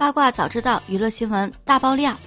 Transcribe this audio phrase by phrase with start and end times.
[0.00, 2.18] 八卦早知道，娱乐新闻大爆料。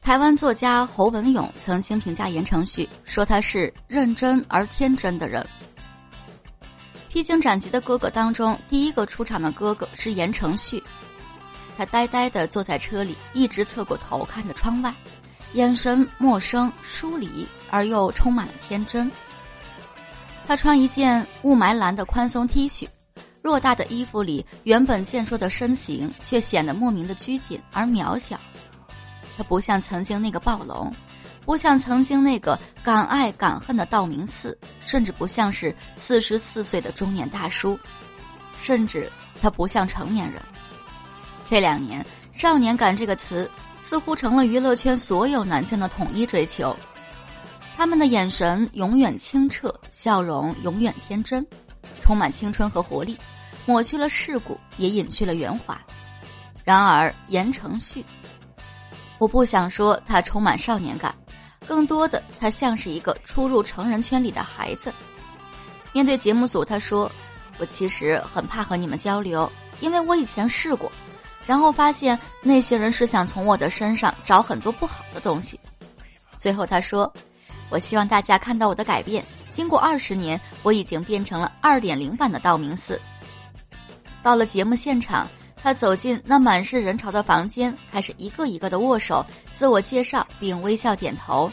[0.00, 5.46] 台湾作家侯文勇曾经评价言承旭，说他是认真而天真的人。
[7.08, 10.82] 披荆斩棘的哥哥当中，第一个出场的哥哥是言承旭，
[11.76, 14.92] 他呆呆的坐在车里，一直侧过头看着窗外，
[15.52, 19.08] 眼神陌生疏离而又充满了天真。
[20.48, 22.88] 他穿一件雾霾蓝的宽松 T 恤。
[23.42, 28.38] 偌大的衣服里，原本健硕的身形却显得莫名的拘谨而渺小。
[29.36, 30.92] 他不像曾经那个暴龙，
[31.44, 37.78] 不像曾经那个敢爱敢恨的道明寺，甚至不像是四十四岁的中年大叔，
[38.60, 39.10] 甚至
[39.40, 40.42] 他不像成年人。
[41.46, 46.76] 这两年，“少年感”这个词似乎成了娱乐圈所有男性的统一追求。
[47.76, 51.46] 他们的眼神永远清澈，笑容永远天真。
[52.08, 53.18] 充满青春和活力，
[53.66, 55.78] 抹去了世故，也隐去了圆滑。
[56.64, 58.02] 然而言承旭，
[59.18, 61.14] 我不想说他充满少年感，
[61.66, 64.90] 更多的他像是一个初入成人圈里的孩子。
[65.92, 67.12] 面对节目组，他说
[67.60, 70.90] ：“我其实很怕和你们交流，因为我以前试过，
[71.44, 75.60] 然后发现那些人是想从我的身上找很多不好的东西。”
[76.38, 77.12] 最后他说
[77.68, 79.22] ：“我希望大家看到我的改变。”
[79.58, 83.00] 经过二十年，我已经变成了二点零版的道明寺。
[84.22, 85.26] 到了节目现场，
[85.60, 91.50] 他走进那满是人潮的房间，开始一个一个的握手、自我介绍，并微笑点头。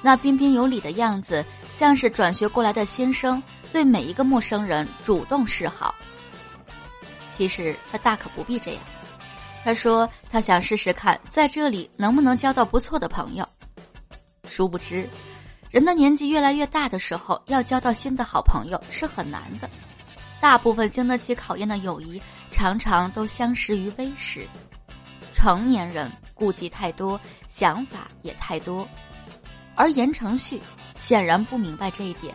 [0.00, 5.92] 那彬彬有礼的样子，像是转学过来的新生，对每一个陌生人主动示好。
[7.36, 8.80] 其实他大可不必这样。
[9.64, 13.44] 他说他想试试看，在这里能不能交到不错的朋友。
[14.48, 15.10] 殊不知。
[15.70, 19.68] 人的年纪越来越大的时候，要交到新的好朋友是很难的。
[20.40, 24.46] 大部分经得起考验的友谊，常常都相识于微时。
[25.32, 28.88] 成年人顾忌太多，想法也太多，
[29.74, 30.60] 而言承旭
[30.96, 32.34] 显然不明白这一点。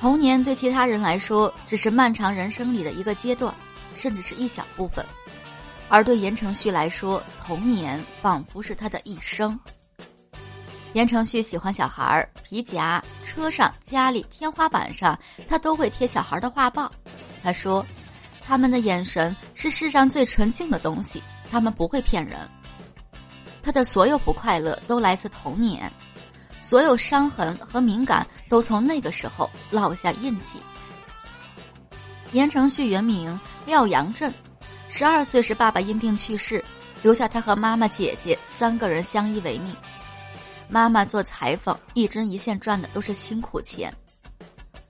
[0.00, 3.54] 童年对其他人来说只是漫长人生里的一个阶段，
[3.94, 5.04] 甚至是一小部分；
[5.88, 9.58] 而对言承旭来说，童年仿佛是他的一生。
[10.94, 15.18] 言承旭喜欢小孩儿，皮夹、车上、家里、天花板上，
[15.48, 16.90] 他都会贴小孩的画报。
[17.42, 17.84] 他说
[18.40, 22.48] ：“他们的眼神是世上最纯净的东西，他们不会骗人。”
[23.60, 25.92] 他的所有不快乐都来自童年，
[26.60, 30.60] 所有伤痕和敏感都从那个时候烙下印记。
[32.30, 34.32] 言承旭原名廖阳镇，
[34.88, 36.64] 十二岁时爸爸因病去世，
[37.02, 39.74] 留下他和妈妈、姐姐三个人相依为命。
[40.74, 43.94] 妈妈做裁缝，一针一线赚的都是辛苦钱。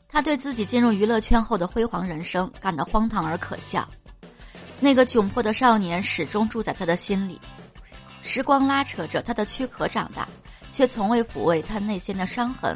[0.08, 3.86] 他对自己进入娱乐圈后的辉煌人生感到荒唐而可笑。
[4.80, 7.38] 那个窘迫的少年始终住在他的心里。
[8.22, 10.26] 时光拉扯着他的躯壳长大，
[10.70, 12.74] 却从未抚慰他内心的伤痕。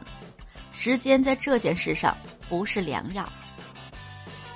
[0.71, 2.15] 时间在这件事上
[2.47, 3.27] 不是良药。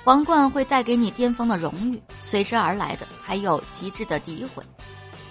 [0.03, 4.63] 皇冠会带给你巅峰的荣誉，随之而来的还有极致的诋毁。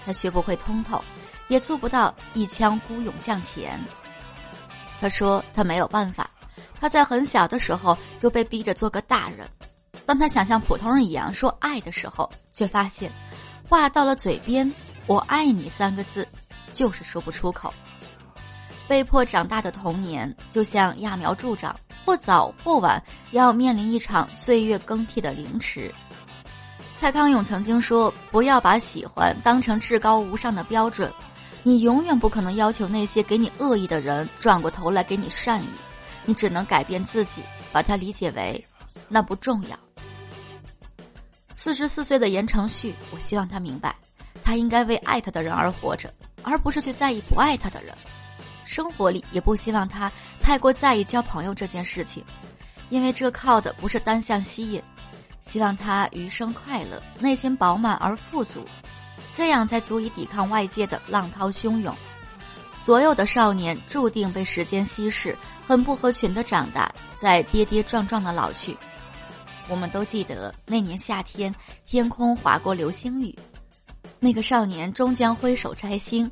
[0.05, 1.01] 他学不会通透。
[1.49, 3.79] 也做不到一腔孤勇向前。
[5.01, 6.31] 他说他没有办法，
[6.81, 9.49] 他在很小的时候就被逼着做个大人。
[10.07, 13.11] 当他想像普通人一样说爱的时候，却发现
[13.69, 14.71] 话到了嘴边
[15.07, 16.27] ，“我爱你”三个字
[16.73, 17.73] 就是说不出口。
[18.89, 21.75] 被迫长大的童年，就像揠苗助长，
[22.05, 25.93] 或早或晚要面临一场岁月更替的凌迟。
[26.99, 31.11] 蔡康永曾经说：“不要把喜欢当成至高无上的标准。”
[31.63, 35.69] 你永远不可能要求那些给你恶意的人转过头来给你善意，
[36.25, 38.65] 你只能改变自己，把它理解为
[39.09, 39.79] 那不重要。
[41.53, 43.95] 四十四岁的言承旭，我希望他明白，
[44.43, 46.13] 他应该为爱他的人而活着，
[46.43, 47.95] 而不是去在意不爱他的人。
[48.65, 52.25] 生活里也不希望他太过在意交朋友这件事情，
[52.89, 54.83] 因为这靠的不是单向吸引。
[55.41, 58.65] 希望他余生快乐，内心饱满而富足。
[59.35, 61.95] 这样才足以抵抗外界的浪涛汹涌。
[62.77, 65.37] 所有的少年注定被时间稀释，
[65.67, 68.77] 很不合群的长大，在跌跌撞撞的老去。
[69.69, 73.39] 我们都记得那年夏天，天空划过流星雨，
[74.19, 76.29] 那个少年终将挥手摘星。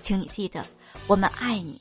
[0.00, 0.66] 请你记得，
[1.06, 1.80] 我们爱你。